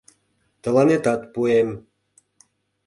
[0.61, 1.69] —Тыланетат пуэм.